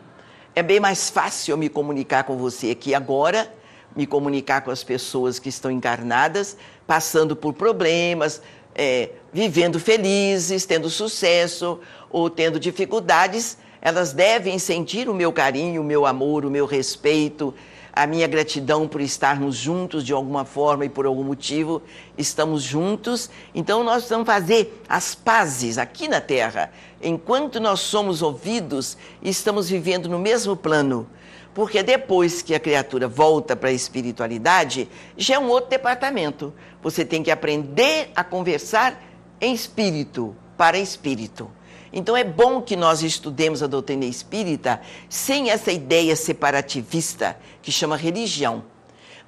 É 0.57 0.63
bem 0.63 0.79
mais 0.79 1.11
fácil 1.11 1.53
eu 1.53 1.57
me 1.57 1.69
comunicar 1.69 2.23
com 2.23 2.37
você 2.37 2.71
aqui 2.71 2.95
agora, 2.95 3.53
me 3.97 4.07
comunicar 4.07 4.61
com 4.61 4.71
as 4.71 4.85
pessoas 4.85 5.41
que 5.41 5.49
estão 5.49 5.69
encarnadas, 5.69 6.57
passando 6.87 7.35
por 7.35 7.53
problemas, 7.55 8.41
é, 8.73 9.11
vivendo 9.33 9.81
felizes, 9.81 10.65
tendo 10.65 10.89
sucesso 10.89 11.81
ou 12.09 12.31
tendo 12.31 12.61
dificuldades. 12.61 13.59
Elas 13.83 14.13
devem 14.13 14.57
sentir 14.61 15.09
o 15.09 15.15
meu 15.15 15.33
carinho, 15.33 15.81
o 15.81 15.85
meu 15.85 16.07
amor, 16.07 16.45
o 16.45 16.51
meu 16.51 16.67
respeito, 16.67 17.53
a 17.97 18.09
minha 18.09 18.27
gratidão 18.27 18.89
por 18.89 19.01
estarmos 19.01 19.55
juntos 19.55 20.05
de 20.05 20.13
alguma 20.13 20.45
forma 20.45 20.85
e 20.85 20.89
por 20.89 21.07
algum 21.07 21.23
motivo 21.23 21.81
estamos 22.19 22.65
juntos. 22.65 23.31
Então 23.55 23.85
nós 23.85 24.09
vamos 24.09 24.27
fazer 24.27 24.83
as 24.89 25.15
pazes 25.15 25.79
aqui 25.79 26.09
na 26.09 26.21
Terra, 26.21 26.73
enquanto 27.01 27.61
nós 27.61 27.79
somos 27.81 28.21
ouvidos 28.21 28.99
estamos 29.23 29.71
vivendo 29.71 30.09
no 30.09 30.19
mesmo 30.19 30.57
plano. 30.57 31.09
Porque 31.55 31.85
depois 31.85 32.43
que 32.43 32.53
a 32.53 32.59
criatura 32.59 33.07
volta 33.07 33.55
para 33.55 33.69
a 33.69 33.73
espiritualidade, 33.73 34.89
já 35.17 35.37
é 35.37 35.39
um 35.39 35.49
outro 35.49 35.71
departamento. 35.71 36.53
Você 36.83 37.05
tem 37.05 37.23
que 37.23 37.31
aprender 37.31 38.11
a 38.17 38.25
conversar 38.25 39.01
em 39.41 39.55
espírito, 39.55 40.35
para 40.57 40.77
espírito. 40.79 41.49
Então 41.97 42.17
é 42.17 42.25
bom 42.25 42.61
que 42.61 42.75
nós 42.75 43.05
estudemos 43.05 43.63
a 43.63 43.69
doutrina 43.69 44.05
espírita 44.05 44.81
sem 45.09 45.51
essa 45.51 45.71
ideia 45.71 46.17
separativista 46.17 47.39
que 47.63 47.71
chama 47.71 47.97
religião. 47.97 48.65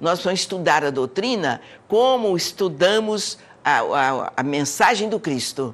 Nós 0.01 0.21
vamos 0.21 0.41
estudar 0.41 0.83
a 0.83 0.89
doutrina 0.89 1.61
como 1.87 2.35
estudamos 2.35 3.39
a, 3.63 3.79
a, 3.79 4.33
a 4.35 4.43
mensagem 4.43 5.07
do 5.07 5.17
Cristo. 5.17 5.73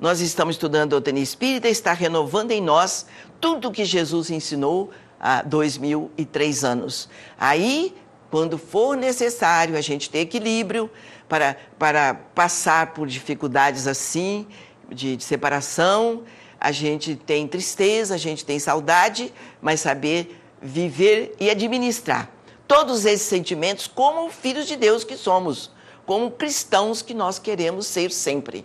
Nós 0.00 0.20
estamos 0.20 0.54
estudando 0.54 0.84
a 0.84 0.96
doutrina 0.96 1.18
espírita, 1.18 1.68
está 1.68 1.92
renovando 1.92 2.50
em 2.50 2.62
nós 2.62 3.04
tudo 3.38 3.68
o 3.68 3.70
que 3.70 3.84
Jesus 3.84 4.30
ensinou 4.30 4.90
há 5.20 5.42
dois 5.42 5.76
mil 5.76 6.10
e 6.16 6.24
três 6.24 6.64
anos. 6.64 7.10
Aí, 7.38 7.94
quando 8.30 8.56
for 8.56 8.96
necessário 8.96 9.76
a 9.76 9.82
gente 9.82 10.08
ter 10.08 10.20
equilíbrio 10.20 10.90
para, 11.28 11.58
para 11.78 12.14
passar 12.14 12.94
por 12.94 13.06
dificuldades 13.06 13.86
assim, 13.86 14.46
de, 14.92 15.16
de 15.16 15.24
separação, 15.24 16.22
a 16.60 16.70
gente 16.70 17.16
tem 17.16 17.48
tristeza, 17.48 18.14
a 18.14 18.18
gente 18.18 18.44
tem 18.44 18.58
saudade, 18.58 19.32
mas 19.60 19.80
saber 19.80 20.40
viver 20.60 21.34
e 21.40 21.50
administrar 21.50 22.30
todos 22.68 23.04
esses 23.04 23.26
sentimentos 23.26 23.86
como 23.86 24.30
filhos 24.30 24.66
de 24.66 24.76
Deus 24.76 25.04
que 25.04 25.16
somos, 25.16 25.70
como 26.06 26.30
cristãos 26.30 27.02
que 27.02 27.12
nós 27.12 27.38
queremos 27.38 27.86
ser 27.86 28.10
sempre. 28.10 28.64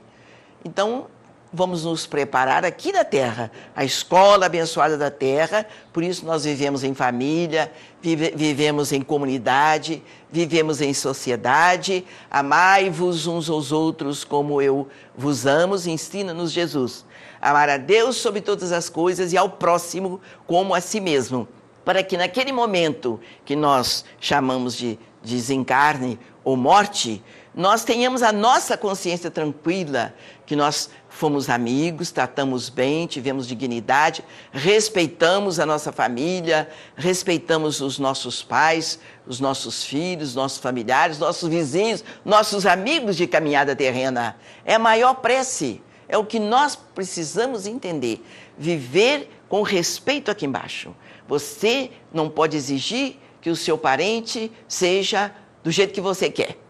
Então, 0.63 1.07
vamos 1.51 1.83
nos 1.83 2.05
preparar 2.05 2.65
aqui 2.65 2.91
na 2.91 3.03
terra, 3.03 3.51
a 3.75 3.85
escola 3.85 4.45
abençoada 4.45 4.97
da 4.97 5.09
terra, 5.09 5.65
por 5.93 6.03
isso 6.03 6.25
nós 6.25 6.43
vivemos 6.43 6.83
em 6.83 6.93
família, 6.93 7.71
vive, 8.01 8.31
vivemos 8.35 8.91
em 8.91 9.01
comunidade, 9.01 10.03
vivemos 10.29 10.81
em 10.81 10.93
sociedade, 10.93 12.05
amai-vos 12.29 13.27
uns 13.27 13.49
aos 13.49 13.71
outros 13.71 14.23
como 14.23 14.61
eu 14.61 14.87
vos 15.15 15.45
amo, 15.45 15.75
ensina-nos 15.75 16.51
Jesus. 16.51 17.05
Amar 17.41 17.69
a 17.69 17.77
Deus 17.77 18.17
sobre 18.17 18.41
todas 18.41 18.71
as 18.71 18.89
coisas 18.89 19.31
e 19.31 19.37
ao 19.37 19.49
próximo 19.49 20.19
como 20.45 20.73
a 20.73 20.81
si 20.81 20.99
mesmo, 20.99 21.47
para 21.85 22.03
que 22.03 22.17
naquele 22.17 22.51
momento 22.51 23.19
que 23.45 23.55
nós 23.55 24.03
chamamos 24.19 24.75
de 24.75 24.99
desencarne 25.23 26.19
ou 26.43 26.55
morte, 26.55 27.23
nós 27.53 27.83
tenhamos 27.83 28.21
a 28.21 28.31
nossa 28.31 28.77
consciência 28.77 29.31
tranquila, 29.31 30.13
que 30.45 30.55
nós 30.55 30.89
fomos 31.17 31.49
amigos, 31.49 32.11
tratamos 32.11 32.69
bem, 32.69 33.07
tivemos 33.07 33.47
dignidade, 33.47 34.23
respeitamos 34.51 35.59
a 35.59 35.65
nossa 35.65 35.91
família, 35.91 36.69
respeitamos 36.95 37.81
os 37.81 37.97
nossos 37.97 38.43
pais, 38.43 38.99
os 39.25 39.39
nossos 39.39 39.83
filhos, 39.83 40.35
nossos 40.35 40.59
familiares, 40.59 41.17
nossos 41.17 41.49
vizinhos, 41.49 42.03
nossos 42.23 42.67
amigos 42.67 43.17
de 43.17 43.25
caminhada 43.25 43.75
terrena. 43.75 44.37
É 44.63 44.77
maior 44.77 45.15
prece, 45.15 45.81
é 46.07 46.15
o 46.17 46.23
que 46.23 46.39
nós 46.39 46.75
precisamos 46.75 47.65
entender. 47.65 48.23
Viver 48.55 49.29
com 49.49 49.63
respeito 49.63 50.29
aqui 50.29 50.45
embaixo. 50.45 50.95
Você 51.27 51.89
não 52.13 52.29
pode 52.29 52.55
exigir 52.55 53.17
que 53.41 53.49
o 53.49 53.55
seu 53.55 53.75
parente 53.75 54.51
seja 54.67 55.33
do 55.63 55.71
jeito 55.71 55.93
que 55.93 56.01
você 56.01 56.29
quer 56.29 56.66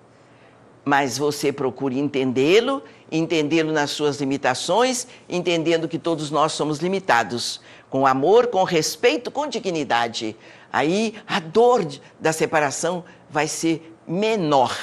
mas 0.87 1.17
você 1.17 1.51
procure 1.51 1.99
entendê-lo, 1.99 2.81
entendê-lo 3.11 3.73
nas 3.73 3.89
suas 3.89 4.21
limitações, 4.21 5.05
entendendo 5.27 5.85
que 5.85 5.99
todos 5.99 6.31
nós 6.31 6.53
somos 6.53 6.79
limitados, 6.79 7.59
com 7.89 8.07
amor, 8.07 8.47
com 8.47 8.63
respeito, 8.63 9.29
com 9.29 9.47
dignidade. 9.47 10.33
Aí 10.71 11.15
a 11.27 11.41
dor 11.41 11.85
da 12.21 12.31
separação 12.31 13.03
vai 13.29 13.49
ser 13.49 13.93
menor. 14.07 14.73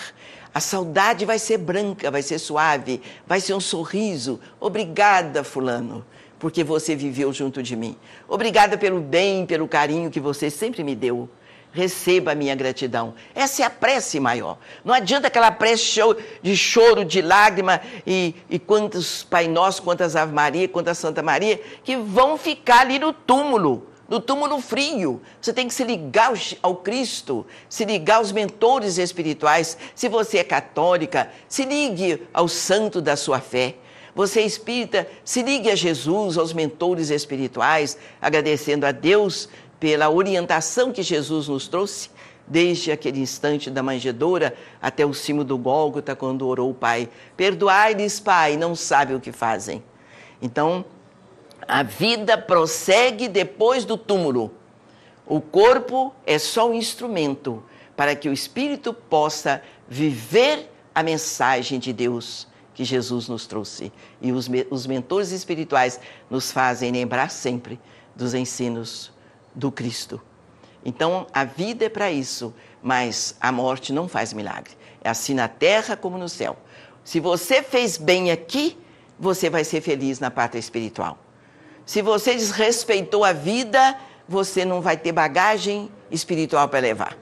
A 0.52 0.60
saudade 0.60 1.24
vai 1.24 1.38
ser 1.38 1.56
branca, 1.56 2.10
vai 2.10 2.20
ser 2.20 2.38
suave, 2.38 3.00
vai 3.26 3.40
ser 3.40 3.54
um 3.54 3.60
sorriso. 3.60 4.38
Obrigada, 4.60 5.42
Fulano, 5.42 6.04
porque 6.38 6.62
você 6.62 6.94
viveu 6.94 7.32
junto 7.32 7.62
de 7.62 7.74
mim. 7.74 7.96
Obrigada 8.28 8.76
pelo 8.76 9.00
bem, 9.00 9.46
pelo 9.46 9.66
carinho 9.66 10.10
que 10.10 10.20
você 10.20 10.50
sempre 10.50 10.84
me 10.84 10.94
deu 10.94 11.30
receba 11.74 12.32
a 12.32 12.34
minha 12.36 12.54
gratidão. 12.54 13.14
Essa 13.34 13.62
é 13.62 13.66
a 13.66 13.70
prece 13.70 14.20
maior. 14.20 14.56
Não 14.84 14.94
adianta 14.94 15.26
aquela 15.26 15.50
prece 15.50 16.00
de 16.40 16.56
choro, 16.56 17.04
de 17.04 17.20
lágrima 17.20 17.80
e, 18.06 18.34
e 18.48 18.60
quantos 18.60 19.24
Pai 19.24 19.48
Nosso, 19.48 19.82
quantas 19.82 20.14
Ave 20.14 20.32
Maria, 20.32 20.68
quantas 20.68 20.96
Santa 20.96 21.22
Maria, 21.22 21.60
que 21.82 21.96
vão 21.96 22.38
ficar 22.38 22.82
ali 22.82 23.00
no 23.00 23.12
túmulo, 23.12 23.88
no 24.08 24.20
túmulo 24.20 24.60
frio. 24.60 25.20
Você 25.40 25.52
tem 25.52 25.66
que 25.66 25.74
se 25.74 25.82
ligar 25.82 26.32
ao, 26.62 26.76
Cristo, 26.76 27.44
se 27.68 27.84
ligar 27.84 28.16
aos 28.16 28.30
mentores 28.30 28.96
espirituais. 28.96 29.76
Se 29.96 30.08
você 30.08 30.38
é 30.38 30.44
católica, 30.44 31.28
se 31.48 31.64
ligue 31.64 32.22
ao 32.32 32.46
santo 32.46 33.02
da 33.02 33.16
sua 33.16 33.40
fé. 33.40 33.74
Você 34.14 34.42
é 34.42 34.46
espírita, 34.46 35.08
se 35.24 35.42
ligue 35.42 35.68
a 35.68 35.74
Jesus, 35.74 36.38
aos 36.38 36.52
mentores 36.52 37.10
espirituais, 37.10 37.98
agradecendo 38.22 38.86
a 38.86 38.92
Deus 38.92 39.48
pela 39.84 40.08
orientação 40.08 40.90
que 40.90 41.02
Jesus 41.02 41.46
nos 41.46 41.68
trouxe, 41.68 42.08
desde 42.46 42.90
aquele 42.90 43.20
instante 43.20 43.68
da 43.68 43.82
manjedoura 43.82 44.56
até 44.80 45.04
o 45.04 45.12
cimo 45.12 45.44
do 45.44 45.58
Gólgota, 45.58 46.16
quando 46.16 46.48
orou 46.48 46.70
o 46.70 46.74
Pai. 46.74 47.06
Perdoai-lhes, 47.36 48.18
Pai, 48.18 48.56
não 48.56 48.74
sabem 48.74 49.14
o 49.14 49.20
que 49.20 49.30
fazem. 49.30 49.84
Então, 50.40 50.86
A 51.68 51.82
vida 51.82 52.36
prossegue 52.36 53.28
depois 53.28 53.84
do 53.84 53.96
túmulo. 53.96 54.52
O 55.26 55.40
corpo 55.40 56.14
é 56.26 56.38
só 56.38 56.68
um 56.68 56.74
instrumento 56.74 57.62
para 57.94 58.16
que 58.16 58.28
o 58.28 58.32
espírito 58.32 58.92
possa 58.92 59.62
viver 59.86 60.70
a 60.94 61.02
mensagem 61.02 61.78
de 61.78 61.92
Deus 61.92 62.46
que 62.74 62.84
Jesus 62.84 63.28
nos 63.28 63.46
trouxe. 63.46 63.92
E 64.20 64.32
os, 64.32 64.48
os 64.70 64.86
mentores 64.86 65.30
espirituais 65.30 66.00
nos 66.30 66.50
fazem 66.50 66.90
lembrar 66.90 67.30
sempre 67.30 67.78
dos 68.16 68.34
ensinos 68.34 69.13
do 69.54 69.70
Cristo. 69.70 70.20
Então, 70.84 71.26
a 71.32 71.44
vida 71.44 71.86
é 71.86 71.88
para 71.88 72.10
isso, 72.10 72.54
mas 72.82 73.36
a 73.40 73.50
morte 73.50 73.92
não 73.92 74.08
faz 74.08 74.32
milagre. 74.32 74.72
É 75.02 75.08
assim 75.08 75.34
na 75.34 75.48
terra 75.48 75.96
como 75.96 76.18
no 76.18 76.28
céu. 76.28 76.56
Se 77.02 77.20
você 77.20 77.62
fez 77.62 77.96
bem 77.96 78.30
aqui, 78.30 78.76
você 79.18 79.48
vai 79.48 79.64
ser 79.64 79.80
feliz 79.80 80.18
na 80.18 80.30
pátria 80.30 80.58
espiritual. 80.58 81.18
Se 81.86 82.02
você 82.02 82.34
desrespeitou 82.34 83.24
a 83.24 83.32
vida, 83.32 83.96
você 84.28 84.64
não 84.64 84.80
vai 84.80 84.96
ter 84.96 85.12
bagagem 85.12 85.90
espiritual 86.10 86.68
para 86.68 86.80
levar. 86.80 87.16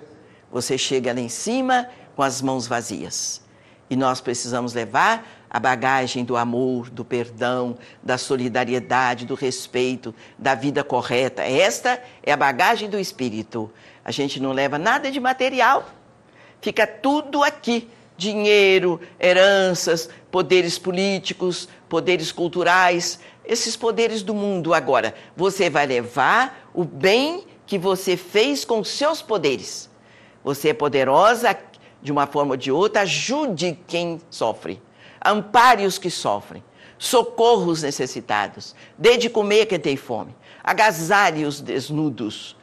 Você 0.50 0.78
chega 0.78 1.12
lá 1.12 1.20
em 1.20 1.28
cima 1.28 1.88
com 2.14 2.22
as 2.22 2.40
mãos 2.40 2.66
vazias. 2.66 3.42
E 3.90 3.96
nós 3.96 4.20
precisamos 4.20 4.72
levar 4.72 5.41
a 5.52 5.60
bagagem 5.60 6.24
do 6.24 6.34
amor, 6.34 6.88
do 6.88 7.04
perdão, 7.04 7.76
da 8.02 8.16
solidariedade, 8.16 9.26
do 9.26 9.34
respeito, 9.34 10.14
da 10.38 10.54
vida 10.54 10.82
correta. 10.82 11.42
Esta 11.42 12.02
é 12.22 12.32
a 12.32 12.36
bagagem 12.38 12.88
do 12.88 12.98
espírito. 12.98 13.70
A 14.02 14.10
gente 14.10 14.40
não 14.40 14.52
leva 14.52 14.78
nada 14.78 15.10
de 15.10 15.20
material, 15.20 15.90
fica 16.62 16.86
tudo 16.86 17.44
aqui: 17.44 17.86
dinheiro, 18.16 18.98
heranças, 19.20 20.08
poderes 20.30 20.78
políticos, 20.78 21.68
poderes 21.86 22.32
culturais, 22.32 23.20
esses 23.44 23.76
poderes 23.76 24.22
do 24.22 24.32
mundo. 24.32 24.72
Agora, 24.72 25.14
você 25.36 25.68
vai 25.68 25.84
levar 25.84 26.70
o 26.72 26.82
bem 26.82 27.44
que 27.66 27.76
você 27.76 28.16
fez 28.16 28.64
com 28.64 28.82
seus 28.82 29.20
poderes. 29.20 29.90
Você 30.42 30.70
é 30.70 30.74
poderosa 30.74 31.54
de 32.00 32.10
uma 32.10 32.26
forma 32.26 32.52
ou 32.52 32.56
de 32.56 32.72
outra, 32.72 33.02
ajude 33.02 33.78
quem 33.86 34.18
sofre 34.30 34.80
ampare 35.24 35.86
os 35.86 35.98
que 35.98 36.10
sofrem, 36.10 36.62
socorre 36.98 37.70
os 37.70 37.82
necessitados, 37.82 38.74
dê 38.96 39.16
de 39.16 39.28
comer 39.28 39.66
quem 39.66 39.78
tem 39.78 39.96
fome, 39.96 40.34
agasalhe 40.62 41.44
os 41.44 41.60
desnudos, 41.60 42.56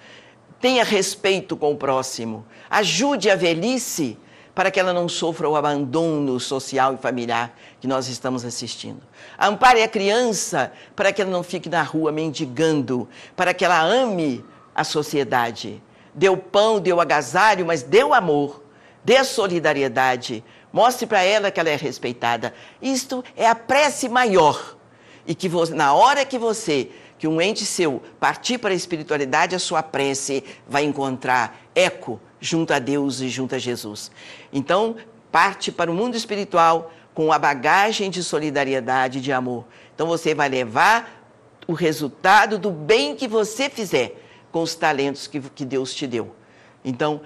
tenha 0.59 0.83
respeito 0.83 1.55
com 1.55 1.71
o 1.71 1.77
próximo, 1.77 2.45
ajude 2.69 3.29
a 3.29 3.35
velhice 3.35 4.17
para 4.53 4.69
que 4.69 4.79
ela 4.79 4.91
não 4.91 5.07
sofra 5.07 5.47
o 5.47 5.55
abandono 5.55 6.37
social 6.37 6.93
e 6.93 6.97
familiar 6.97 7.57
que 7.79 7.87
nós 7.87 8.09
estamos 8.09 8.43
assistindo. 8.43 9.01
Ampare 9.39 9.81
a 9.81 9.87
criança 9.87 10.73
para 10.97 11.13
que 11.13 11.21
ela 11.21 11.31
não 11.31 11.43
fique 11.43 11.69
na 11.69 11.81
rua 11.81 12.11
mendigando, 12.11 13.07
para 13.37 13.53
que 13.53 13.63
ela 13.63 13.81
ame 13.81 14.43
a 14.75 14.83
sociedade. 14.83 15.81
Deu 16.13 16.35
pão, 16.35 16.79
deu 16.79 16.99
agasalho, 16.99 17.65
mas 17.65 17.83
deu 17.83 18.13
amor, 18.13 18.61
dê 19.01 19.23
solidariedade, 19.23 20.43
Mostre 20.71 21.07
para 21.07 21.23
ela 21.23 21.51
que 21.51 21.59
ela 21.59 21.69
é 21.69 21.75
respeitada. 21.75 22.53
Isto 22.81 23.23
é 23.35 23.47
a 23.47 23.55
prece 23.55 24.07
maior. 24.07 24.77
E 25.25 25.35
que 25.35 25.49
você, 25.49 25.73
na 25.73 25.93
hora 25.93 26.25
que 26.25 26.37
você, 26.37 26.89
que 27.17 27.27
um 27.27 27.41
ente 27.41 27.65
seu 27.65 28.01
partir 28.19 28.57
para 28.57 28.71
a 28.71 28.75
espiritualidade, 28.75 29.55
a 29.55 29.59
sua 29.59 29.83
prece 29.83 30.43
vai 30.67 30.83
encontrar 30.83 31.59
eco 31.75 32.19
junto 32.39 32.73
a 32.73 32.79
Deus 32.79 33.19
e 33.19 33.29
junto 33.29 33.55
a 33.55 33.59
Jesus. 33.59 34.11
Então, 34.51 34.95
parte 35.31 35.71
para 35.71 35.91
o 35.91 35.93
mundo 35.93 36.15
espiritual 36.15 36.91
com 37.13 37.31
a 37.31 37.37
bagagem 37.37 38.09
de 38.09 38.23
solidariedade 38.23 39.17
e 39.17 39.21
de 39.21 39.31
amor. 39.31 39.65
Então, 39.93 40.07
você 40.07 40.33
vai 40.33 40.47
levar 40.47 41.19
o 41.67 41.73
resultado 41.73 42.57
do 42.57 42.71
bem 42.71 43.15
que 43.15 43.27
você 43.27 43.69
fizer 43.69 44.15
com 44.51 44.61
os 44.61 44.73
talentos 44.73 45.27
que, 45.27 45.39
que 45.39 45.65
Deus 45.65 45.93
te 45.93 46.07
deu. 46.07 46.33
Então, 46.83 47.21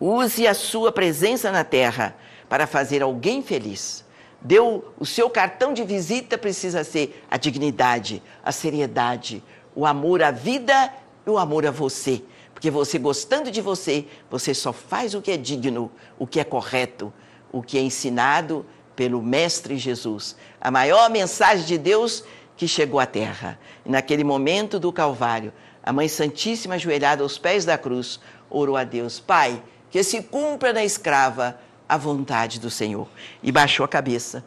use 0.00 0.46
a 0.46 0.54
sua 0.54 0.92
presença 0.92 1.50
na 1.50 1.64
terra 1.64 2.16
para 2.48 2.66
fazer 2.66 3.02
alguém 3.02 3.42
feliz. 3.42 4.04
Deu 4.40 4.92
o 4.98 5.06
seu 5.06 5.28
cartão 5.28 5.72
de 5.72 5.82
visita 5.82 6.38
precisa 6.38 6.84
ser 6.84 7.24
a 7.30 7.36
dignidade, 7.36 8.22
a 8.44 8.52
seriedade, 8.52 9.42
o 9.74 9.86
amor 9.86 10.22
à 10.22 10.30
vida 10.30 10.92
e 11.26 11.30
o 11.30 11.38
amor 11.38 11.66
a 11.66 11.70
você. 11.70 12.22
Porque 12.52 12.70
você 12.70 12.98
gostando 12.98 13.50
de 13.50 13.60
você, 13.60 14.06
você 14.30 14.54
só 14.54 14.72
faz 14.72 15.14
o 15.14 15.20
que 15.20 15.30
é 15.30 15.36
digno, 15.36 15.90
o 16.18 16.26
que 16.26 16.40
é 16.40 16.44
correto, 16.44 17.12
o 17.52 17.62
que 17.62 17.76
é 17.76 17.80
ensinado 17.80 18.64
pelo 18.94 19.22
Mestre 19.22 19.76
Jesus. 19.76 20.36
A 20.60 20.70
maior 20.70 21.10
mensagem 21.10 21.66
de 21.66 21.76
Deus 21.76 22.24
que 22.56 22.66
chegou 22.66 22.98
à 22.98 23.04
terra. 23.04 23.58
E 23.84 23.90
naquele 23.90 24.24
momento 24.24 24.80
do 24.80 24.90
Calvário, 24.90 25.52
a 25.82 25.92
Mãe 25.92 26.08
Santíssima, 26.08 26.76
ajoelhada 26.76 27.22
aos 27.22 27.36
pés 27.36 27.64
da 27.64 27.76
cruz, 27.76 28.18
orou 28.48 28.76
a 28.76 28.84
Deus: 28.84 29.20
Pai, 29.20 29.62
que 29.90 30.02
se 30.02 30.22
cumpra 30.22 30.72
na 30.72 30.84
escrava 30.84 31.58
a 31.88 31.96
vontade 31.96 32.58
do 32.60 32.70
Senhor. 32.70 33.08
E 33.42 33.52
baixou 33.52 33.84
a 33.84 33.88
cabeça 33.88 34.44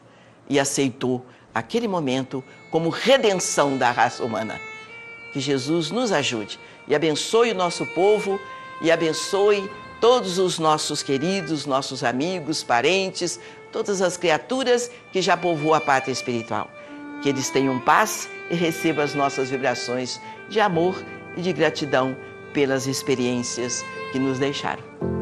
e 0.48 0.60
aceitou 0.60 1.26
aquele 1.54 1.88
momento 1.88 2.44
como 2.70 2.90
redenção 2.90 3.78
da 3.78 3.92
raça 3.92 4.24
humana. 4.24 4.60
Que 5.34 5.40
Jesus 5.40 5.92
nos 5.92 6.12
ajude 6.12 6.60
e 6.88 6.96
abençoe 6.96 7.52
o 7.52 7.56
nosso 7.56 7.86
povo 7.88 8.40
e 8.82 8.92
abençoe 8.92 9.70
todos 10.02 10.38
os 10.38 10.58
nossos 10.58 11.04
queridos, 11.04 11.66
nossos 11.66 12.04
amigos, 12.04 12.64
parentes, 12.64 13.40
todas 13.72 14.02
as 14.02 14.18
criaturas 14.18 14.90
que 15.12 15.22
já 15.22 15.36
povoam 15.36 15.74
a 15.74 15.82
pátria 15.82 16.14
espiritual. 16.14 16.70
Que 17.22 17.30
eles 17.30 17.50
tenham 17.50 17.80
paz 17.80 18.30
e 18.50 18.56
recebam 18.56 19.04
as 19.04 19.14
nossas 19.14 19.50
vibrações 19.50 20.20
de 20.48 20.60
amor 20.60 20.96
e 21.36 21.42
de 21.42 21.54
gratidão 21.54 22.16
pelas 22.54 22.88
experiências 22.88 23.86
que 24.12 24.18
nos 24.18 24.40
deixaram. 24.40 25.19